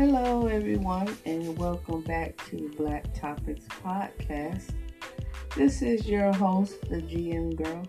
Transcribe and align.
Hello, 0.00 0.46
everyone, 0.46 1.14
and 1.26 1.58
welcome 1.58 2.00
back 2.00 2.34
to 2.48 2.70
Black 2.78 3.12
Topics 3.12 3.66
Podcast. 3.84 4.70
This 5.54 5.82
is 5.82 6.08
your 6.08 6.32
host, 6.32 6.80
the 6.88 7.02
GM 7.02 7.54
Girl, 7.54 7.82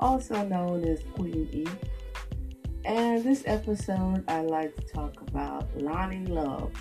also 0.00 0.44
known 0.44 0.82
as 0.82 1.00
Queen 1.14 1.48
E. 1.52 1.64
And 2.84 3.22
this 3.22 3.44
episode, 3.46 4.24
I'd 4.26 4.46
like 4.46 4.74
to 4.78 4.82
talk 4.92 5.20
about 5.28 5.72
Loni 5.78 6.28
Love. 6.28 6.72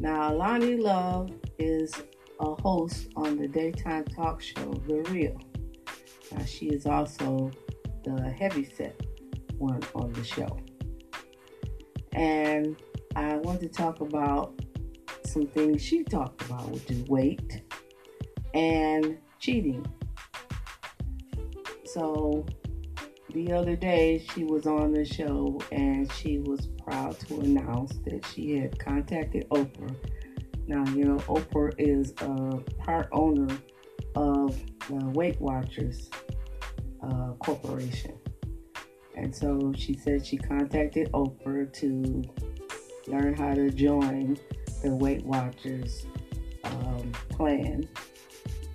Now, 0.00 0.30
Loni 0.30 0.82
Love 0.82 1.30
is 1.58 1.92
a 2.40 2.54
host 2.54 3.08
on 3.14 3.36
the 3.36 3.46
daytime 3.46 4.06
talk 4.06 4.40
show, 4.40 4.72
The 4.88 5.02
Real. 5.10 5.38
Now, 6.32 6.46
she 6.46 6.68
is 6.68 6.86
also 6.86 7.50
the 8.04 8.22
heavyset 8.30 8.98
one 9.58 9.82
on 9.94 10.14
the 10.14 10.24
show. 10.24 10.58
And 12.14 12.74
I 13.16 13.36
want 13.36 13.60
to 13.60 13.68
talk 13.68 14.02
about 14.02 14.60
some 15.24 15.46
things 15.46 15.82
she 15.82 16.04
talked 16.04 16.42
about, 16.42 16.68
which 16.70 16.90
is 16.90 17.02
weight 17.08 17.62
and 18.52 19.16
cheating. 19.38 19.86
So 21.86 22.44
the 23.32 23.52
other 23.52 23.74
day 23.74 24.22
she 24.34 24.44
was 24.44 24.66
on 24.66 24.92
the 24.92 25.02
show 25.02 25.58
and 25.72 26.12
she 26.12 26.40
was 26.40 26.68
proud 26.84 27.18
to 27.20 27.40
announce 27.40 27.94
that 28.04 28.26
she 28.34 28.58
had 28.58 28.78
contacted 28.78 29.48
Oprah. 29.48 29.96
Now, 30.66 30.84
you 30.92 31.04
know, 31.04 31.16
Oprah 31.20 31.72
is 31.78 32.12
a 32.20 32.58
part 32.82 33.08
owner 33.12 33.48
of 34.14 34.62
the 34.90 35.06
Weight 35.14 35.40
Watchers 35.40 36.10
uh, 37.02 37.32
Corporation. 37.38 38.18
And 39.14 39.34
so 39.34 39.72
she 39.74 39.94
said 39.94 40.26
she 40.26 40.36
contacted 40.36 41.10
Oprah 41.12 41.72
to 41.80 42.22
learn 43.08 43.34
how 43.34 43.54
to 43.54 43.70
join 43.70 44.38
the 44.82 44.94
Weight 44.94 45.24
Watchers 45.24 46.06
um, 46.64 47.12
plan. 47.28 47.88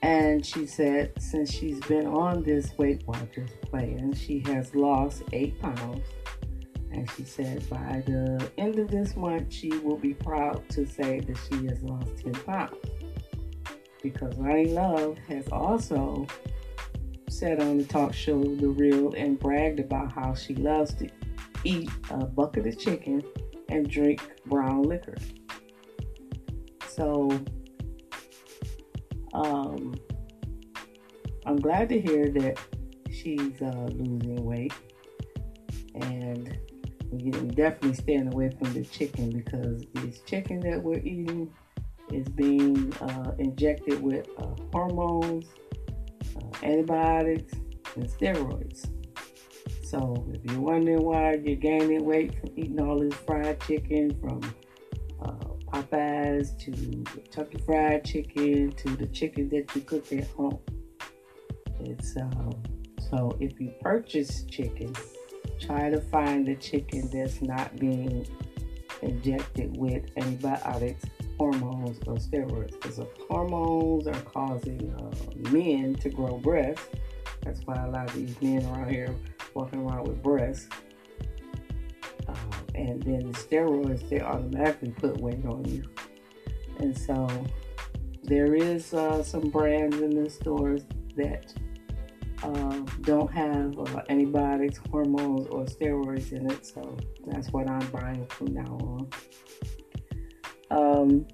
And 0.02 0.44
she 0.46 0.66
said 0.66 1.12
since 1.20 1.52
she's 1.52 1.80
been 1.82 2.08
on 2.08 2.44
this 2.44 2.76
Weight 2.78 3.06
Watchers 3.06 3.52
plan, 3.62 4.14
she 4.14 4.40
has 4.48 4.74
lost 4.74 5.24
eight 5.32 5.60
pounds. 5.62 6.06
And 6.92 7.10
she 7.12 7.24
said 7.24 7.70
by 7.70 8.04
the 8.06 8.52
end 8.58 8.80
of 8.80 8.90
this 8.90 9.16
month, 9.16 9.54
she 9.54 9.70
will 9.70 9.98
be 9.98 10.14
proud 10.14 10.68
to 10.70 10.86
say 10.86 11.20
that 11.22 11.38
she 11.50 11.68
has 11.68 11.82
lost 11.84 12.18
10 12.24 12.34
pounds. 12.44 12.76
Because 14.02 14.36
Loni 14.36 14.74
Love 14.74 15.18
has 15.28 15.48
also 15.50 16.26
said 17.30 17.62
on 17.62 17.78
the 17.78 17.86
talk 17.86 18.14
show 18.14 18.44
The 18.44 18.68
Real 18.68 19.14
and 19.14 19.40
bragged 19.40 19.80
about 19.80 20.12
how 20.12 20.34
she 20.34 20.56
loves 20.56 20.94
to 20.96 21.08
eat 21.64 21.90
a 22.10 22.26
bucket 22.26 22.68
of 22.68 22.78
chicken 22.78 23.24
and 23.72 23.90
drink 23.90 24.22
brown 24.46 24.84
liquor. 24.84 25.16
So, 26.88 27.32
um, 29.34 29.96
I'm 31.46 31.56
glad 31.56 31.90
to 31.90 32.00
hear 32.00 32.30
that 32.30 32.60
she's 33.10 33.62
uh, 33.62 33.88
losing 33.92 34.44
weight, 34.44 34.74
and 35.96 36.58
definitely 37.56 37.94
staying 37.94 38.34
away 38.34 38.50
from 38.50 38.74
the 38.74 38.84
chicken 38.84 39.30
because 39.30 39.84
this 39.94 40.22
chicken 40.22 40.60
that 40.62 40.82
we're 40.82 41.00
eating 41.00 41.52
is 42.12 42.28
being 42.30 42.94
uh, 43.02 43.32
injected 43.40 44.02
with 44.02 44.28
uh, 44.38 44.56
hormones, 44.74 45.46
uh, 46.38 46.66
antibiotics, 46.66 47.54
and 47.96 48.10
steroids. 48.10 48.90
So 49.92 50.26
if 50.32 50.50
you're 50.50 50.62
wondering 50.62 51.04
why 51.04 51.34
you're 51.34 51.58
gaining 51.58 52.06
weight 52.06 52.40
from 52.40 52.52
eating 52.56 52.80
all 52.80 52.98
this 52.98 53.14
fried 53.14 53.60
chicken, 53.60 54.18
from 54.22 54.40
uh, 55.22 55.34
Popeyes 55.68 56.58
to 56.60 56.72
Kentucky 56.72 57.58
Fried 57.66 58.06
Chicken 58.06 58.72
to 58.72 58.96
the 58.96 59.08
chicken 59.08 59.50
that 59.50 59.76
you 59.76 59.82
cook 59.82 60.10
at 60.14 60.30
home, 60.30 60.60
it's 61.82 62.16
um, 62.16 62.54
so 63.10 63.36
if 63.42 63.60
you 63.60 63.74
purchase 63.82 64.46
chicken, 64.46 64.96
try 65.60 65.90
to 65.90 66.00
find 66.00 66.48
the 66.48 66.56
chicken 66.56 67.10
that's 67.12 67.42
not 67.42 67.76
being 67.76 68.26
injected 69.02 69.76
with 69.76 70.06
antibiotics, 70.16 71.04
hormones, 71.38 72.00
or 72.08 72.16
steroids. 72.16 72.72
Because 72.80 73.02
hormones 73.28 74.08
are 74.08 74.22
causing 74.22 74.90
uh, 74.94 75.50
men 75.52 75.96
to 75.96 76.10
grow 76.10 76.38
breasts. 76.38 76.88
That's 77.42 77.60
why 77.66 77.76
a 77.84 77.90
lot 77.90 78.08
of 78.08 78.14
these 78.14 78.42
men 78.42 78.64
around 78.68 78.90
here 78.90 79.14
walking 79.54 79.80
around 79.82 80.08
with 80.08 80.22
breasts. 80.22 80.68
Um, 82.28 82.52
and 82.76 83.04
then 83.04 83.32
the 83.32 83.38
steroids, 83.38 84.08
they 84.10 84.22
automatically 84.22 84.92
put 84.92 85.20
weight 85.20 85.46
on 85.46 85.66
you. 85.66 85.84
And 86.80 86.98
so 86.98 87.28
there 88.24 88.56
is 88.56 88.94
uh, 88.94 89.24
some 89.24 89.50
brands 89.50 90.00
in 90.00 90.24
the 90.24 90.30
stores 90.30 90.84
that 91.16 91.54
uh, 92.44 92.80
don't 93.02 93.32
have 93.32 93.78
uh, 93.78 94.02
antibiotics, 94.10 94.80
hormones, 94.90 95.48
or 95.48 95.66
steroids 95.66 96.32
in 96.32 96.50
it. 96.50 96.66
So 96.66 96.98
that's 97.28 97.50
what 97.50 97.70
I'm 97.70 97.86
buying 97.88 98.26
from 98.28 98.54
now 98.54 98.78
on. 98.82 99.10
Um, 100.72 101.28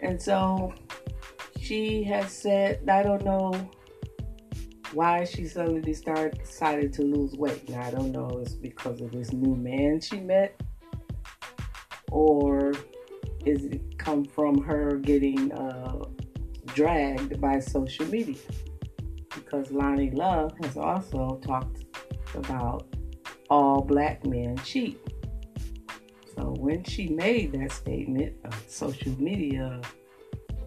and 0.00 0.20
so 0.20 0.72
she 1.60 2.04
has 2.04 2.32
said, 2.32 2.88
I 2.88 3.02
don't 3.02 3.24
know 3.24 3.70
why 4.94 5.24
she 5.24 5.46
suddenly 5.46 5.92
started 5.92 6.38
decided 6.38 6.92
to 6.94 7.02
lose 7.02 7.34
weight. 7.34 7.68
Now 7.68 7.82
I 7.82 7.90
don't 7.90 8.12
know 8.12 8.28
it's 8.40 8.54
because 8.54 9.00
of 9.00 9.12
this 9.12 9.32
new 9.32 9.54
man 9.54 10.00
she 10.00 10.20
met, 10.20 10.60
or 12.10 12.72
is 13.44 13.64
it 13.64 13.98
come 13.98 14.24
from 14.24 14.62
her 14.62 14.96
getting 14.96 15.52
uh, 15.52 16.04
dragged 16.66 17.40
by 17.40 17.58
social 17.58 18.06
media? 18.06 18.40
Because 19.34 19.68
Loni 19.68 20.14
Love 20.14 20.52
has 20.62 20.76
also 20.76 21.40
talked 21.44 21.84
about 22.34 22.86
all 23.50 23.82
black 23.82 24.24
men 24.24 24.56
cheat. 24.58 24.98
So 26.36 26.54
when 26.58 26.82
she 26.84 27.08
made 27.08 27.52
that 27.52 27.72
statement, 27.72 28.34
uh, 28.44 28.50
social 28.66 29.12
media 29.20 29.80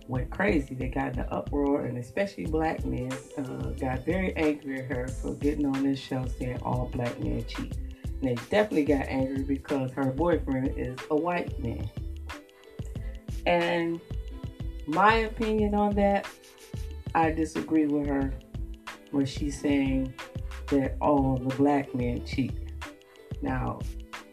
went 0.07 0.29
crazy. 0.29 0.75
They 0.75 0.87
got 0.87 1.13
in 1.13 1.19
an 1.19 1.27
uproar, 1.31 1.85
and 1.85 1.97
especially 1.97 2.45
black 2.45 2.85
men 2.85 3.11
uh, 3.37 3.69
got 3.79 4.05
very 4.05 4.35
angry 4.35 4.81
at 4.81 4.85
her 4.85 5.07
for 5.07 5.33
getting 5.35 5.65
on 5.65 5.83
this 5.83 5.99
show 5.99 6.25
saying 6.39 6.59
all 6.61 6.89
black 6.93 7.19
men 7.19 7.45
cheat. 7.45 7.75
And 8.21 8.23
they 8.23 8.35
definitely 8.49 8.85
got 8.85 9.07
angry 9.07 9.43
because 9.43 9.91
her 9.91 10.11
boyfriend 10.11 10.77
is 10.77 10.97
a 11.11 11.15
white 11.15 11.59
man. 11.59 11.89
And 13.45 14.01
my 14.85 15.15
opinion 15.15 15.75
on 15.75 15.95
that, 15.95 16.27
I 17.13 17.31
disagree 17.31 17.87
with 17.87 18.07
her 18.07 18.33
when 19.11 19.25
she's 19.25 19.59
saying 19.59 20.13
that 20.67 20.95
all 21.01 21.37
the 21.37 21.55
black 21.55 21.93
men 21.93 22.25
cheat. 22.25 22.53
Now, 23.41 23.79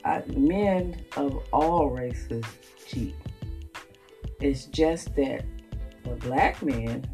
I, 0.04 0.22
men 0.36 1.04
of 1.16 1.42
all 1.52 1.90
races 1.90 2.44
cheat. 2.86 3.14
It's 4.40 4.66
just 4.66 5.14
that 5.16 5.44
the 6.04 6.14
black 6.16 6.62
man 6.62 7.04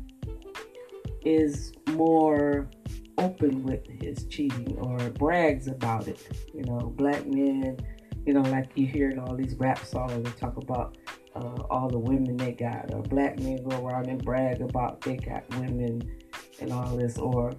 is 1.25 1.73
more 1.93 2.69
open 3.19 3.63
with 3.63 3.87
his 3.87 4.25
cheating 4.27 4.79
or 4.79 4.99
brags 5.11 5.69
about 5.69 6.09
it. 6.09 6.47
You 6.55 6.63
know, 6.65 6.93
black 6.97 7.27
men, 7.27 7.79
you 8.27 8.35
know, 8.35 8.43
like 8.43 8.71
you 8.75 8.87
hear 8.87 9.11
in 9.11 9.19
all 9.19 9.35
these 9.37 9.55
rap 9.57 9.79
songs, 9.85 10.25
they 10.25 10.31
talk 10.39 10.57
about 10.57 10.97
uh, 11.37 11.63
all 11.71 11.89
the 11.89 11.99
women 11.99 12.37
they 12.37 12.53
got, 12.53 12.93
or 12.93 13.03
black 13.03 13.39
men 13.39 13.63
go 13.69 13.87
around 13.87 14.07
and 14.09 14.23
brag 14.25 14.61
about 14.61 15.01
they 15.03 15.17
got 15.17 15.49
women 15.57 16.19
and 16.61 16.73
all 16.73 16.97
this. 16.97 17.19
Or 17.19 17.53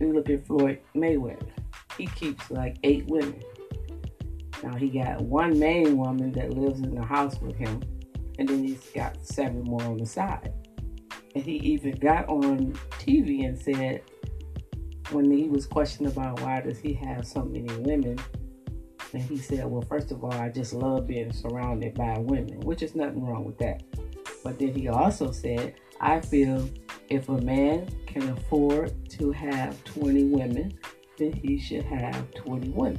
you 0.00 0.12
look 0.12 0.28
at 0.28 0.46
Floyd 0.46 0.80
Mayweather, 0.94 1.48
he 1.96 2.06
keeps 2.08 2.50
like 2.50 2.76
eight 2.82 3.06
women. 3.06 3.42
Now 4.62 4.76
he 4.76 4.90
got 4.90 5.20
one 5.22 5.58
main 5.58 5.96
woman 5.96 6.32
that 6.32 6.54
lives 6.54 6.80
in 6.80 6.94
the 6.94 7.02
house 7.02 7.40
with 7.40 7.56
him, 7.56 7.82
and 8.42 8.48
then 8.48 8.64
he's 8.64 8.90
got 8.92 9.24
seven 9.24 9.62
more 9.62 9.84
on 9.84 9.98
the 9.98 10.04
side. 10.04 10.52
And 11.36 11.44
he 11.44 11.58
even 11.58 11.92
got 11.92 12.28
on 12.28 12.72
TV 12.98 13.46
and 13.46 13.56
said, 13.56 14.02
when 15.12 15.30
he 15.30 15.48
was 15.48 15.64
questioned 15.64 16.08
about 16.08 16.40
why 16.40 16.60
does 16.60 16.80
he 16.80 16.92
have 16.94 17.24
so 17.24 17.44
many 17.44 17.72
women, 17.78 18.18
and 19.12 19.22
he 19.22 19.38
said, 19.38 19.64
well, 19.66 19.82
first 19.82 20.10
of 20.10 20.24
all, 20.24 20.32
I 20.32 20.48
just 20.48 20.72
love 20.72 21.06
being 21.06 21.32
surrounded 21.32 21.94
by 21.94 22.18
women, 22.18 22.58
which 22.62 22.82
is 22.82 22.96
nothing 22.96 23.24
wrong 23.24 23.44
with 23.44 23.58
that. 23.58 23.84
But 24.42 24.58
then 24.58 24.74
he 24.74 24.88
also 24.88 25.30
said, 25.30 25.74
I 26.00 26.18
feel 26.18 26.68
if 27.10 27.28
a 27.28 27.40
man 27.42 27.86
can 28.08 28.28
afford 28.28 29.08
to 29.10 29.30
have 29.30 29.84
20 29.84 30.24
women, 30.24 30.76
then 31.16 31.32
he 31.32 31.60
should 31.60 31.84
have 31.84 32.28
20 32.34 32.70
women. 32.70 32.98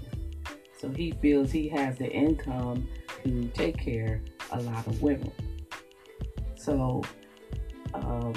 So 0.79 0.87
he 0.87 1.11
feels 1.21 1.51
he 1.51 1.67
has 1.67 1.97
the 1.97 2.09
income 2.09 2.87
to 3.25 3.47
take 3.49 3.77
care 3.77 4.21
a 4.53 4.61
lot 4.61 4.85
of 4.87 5.01
women. 5.01 5.31
So 6.55 7.03
um, 7.93 8.33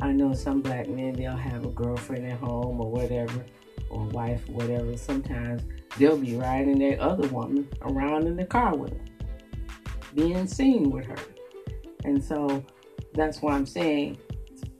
I 0.00 0.12
know 0.12 0.34
some 0.34 0.60
black 0.62 0.88
men 0.88 1.12
they'll 1.14 1.36
have 1.36 1.64
a 1.64 1.68
girlfriend 1.68 2.26
at 2.26 2.38
home 2.38 2.80
or 2.80 2.90
whatever, 2.90 3.44
or 3.90 4.04
wife, 4.06 4.42
or 4.48 4.54
whatever. 4.54 4.96
Sometimes 4.96 5.62
they'll 5.98 6.16
be 6.18 6.34
riding 6.34 6.78
their 6.78 7.00
other 7.00 7.28
woman 7.28 7.68
around 7.82 8.26
in 8.26 8.36
the 8.36 8.44
car 8.44 8.74
with 8.74 8.90
them. 8.90 9.06
being 10.14 10.46
seen 10.46 10.90
with 10.90 11.06
her. 11.06 11.16
And 12.04 12.22
so 12.22 12.64
that's 13.14 13.40
why 13.40 13.52
I'm 13.54 13.66
saying, 13.66 14.18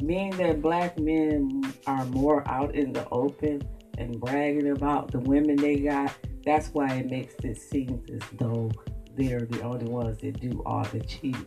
being 0.05 0.31
that 0.39 0.61
black 0.61 0.99
men 0.99 1.63
are 1.87 2.05
more 2.07 2.47
out 2.49 2.75
in 2.75 2.93
the 2.93 3.09
open 3.11 3.63
and 3.99 4.21
bragging 4.21 4.71
about 4.71 5.13
the 5.13 5.21
women 5.21 5.57
they 5.57 5.77
got, 5.77 6.13
that's 6.45 6.69
why 6.69 6.89
it 6.95 7.11
makes 7.11 7.35
it 7.45 7.57
seem 7.57 8.03
as 8.13 8.23
though 8.39 8.71
they're 9.17 9.47
the 9.47 9.63
only 9.63 9.87
ones 9.87 10.19
that 10.19 10.41
do 10.41 10.63
all 10.65 10.85
the 10.85 11.01
cheating. 11.01 11.47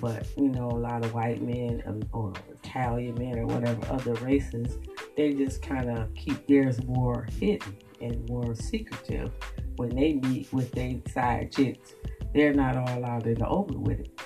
But 0.00 0.26
you 0.36 0.48
know, 0.48 0.68
a 0.68 0.78
lot 0.78 1.04
of 1.04 1.14
white 1.14 1.40
men 1.40 1.82
or 2.12 2.34
Italian 2.62 3.14
men 3.14 3.38
or 3.38 3.46
whatever 3.46 3.80
other 3.90 4.14
races, 4.14 4.78
they 5.16 5.32
just 5.32 5.62
kind 5.62 5.90
of 5.90 6.14
keep 6.14 6.46
theirs 6.46 6.84
more 6.84 7.26
hidden 7.38 7.76
and 8.00 8.28
more 8.28 8.54
secretive. 8.54 9.32
When 9.76 9.94
they 9.94 10.14
meet 10.14 10.52
with 10.52 10.72
their 10.72 10.94
side 11.10 11.52
chicks, 11.52 11.94
they're 12.34 12.52
not 12.52 12.76
all 12.76 13.04
out 13.04 13.26
in 13.26 13.34
the 13.34 13.48
open 13.48 13.82
with 13.82 14.00
it. 14.00 14.20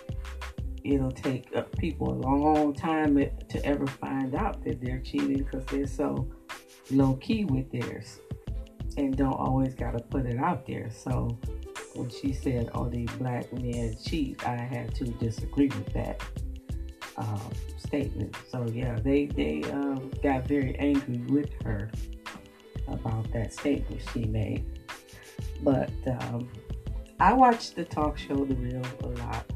It'll 0.84 1.12
take 1.12 1.48
uh, 1.54 1.62
people 1.78 2.12
a 2.12 2.18
long 2.26 2.74
time 2.74 3.14
to 3.14 3.64
ever 3.64 3.86
find 3.86 4.34
out 4.34 4.64
that 4.64 4.80
they're 4.80 4.98
cheating 4.98 5.38
because 5.38 5.64
they're 5.66 5.86
so 5.86 6.28
low 6.90 7.14
key 7.14 7.44
with 7.44 7.70
theirs 7.70 8.18
and 8.96 9.16
don't 9.16 9.32
always 9.32 9.74
got 9.74 9.92
to 9.92 10.02
put 10.04 10.26
it 10.26 10.38
out 10.38 10.66
there. 10.66 10.90
So 10.90 11.38
when 11.94 12.10
she 12.10 12.32
said, 12.32 12.70
"Oh, 12.74 12.88
these 12.88 13.10
black 13.12 13.52
men 13.52 13.96
cheat," 14.04 14.46
I 14.46 14.56
had 14.56 14.94
to 14.96 15.04
disagree 15.04 15.68
with 15.68 15.92
that 15.94 16.22
um, 17.16 17.50
statement. 17.76 18.36
So 18.48 18.66
yeah, 18.72 18.98
they 19.02 19.26
they 19.26 19.62
um, 19.70 20.10
got 20.22 20.46
very 20.46 20.76
angry 20.78 21.18
with 21.28 21.50
her 21.64 21.90
about 22.88 23.30
that 23.32 23.52
statement 23.52 24.02
she 24.12 24.24
made. 24.24 24.64
But 25.62 25.90
um, 26.06 26.48
I 27.20 27.32
watched 27.32 27.76
the 27.76 27.84
talk 27.84 28.18
show 28.18 28.44
The 28.44 28.54
Real 28.54 28.82
a 29.02 29.06
lot, 29.06 29.46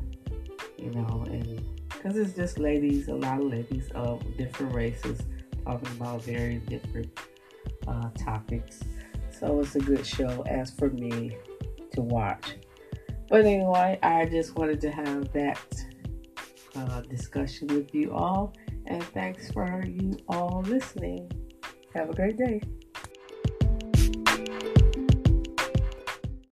you 0.78 0.90
know, 0.92 1.24
and 1.28 1.62
because 1.88 2.16
it's 2.16 2.32
just 2.34 2.58
ladies, 2.58 3.08
a 3.08 3.14
lot 3.14 3.40
of 3.40 3.46
ladies 3.46 3.90
of 3.94 4.22
different 4.36 4.74
races 4.74 5.20
talking 5.64 5.88
about 5.96 6.22
very 6.22 6.58
different 6.58 7.18
uh, 7.88 8.10
topics. 8.16 8.80
So 9.38 9.60
it's 9.60 9.74
a 9.74 9.80
good 9.80 10.06
show 10.06 10.42
as 10.42 10.70
for 10.70 10.90
me 10.90 11.36
to 11.96 12.02
watch. 12.02 12.56
But 13.28 13.44
anyway, 13.44 13.98
I 14.02 14.26
just 14.26 14.56
wanted 14.56 14.80
to 14.82 14.90
have 14.90 15.32
that 15.32 15.84
uh, 16.76 17.00
discussion 17.02 17.68
with 17.68 17.94
you 17.94 18.12
all. 18.12 18.54
And 18.86 19.02
thanks 19.02 19.50
for 19.50 19.82
you 19.84 20.16
all 20.28 20.62
listening. 20.66 21.30
Have 21.94 22.10
a 22.10 22.14
great 22.14 22.36
day. 22.36 22.60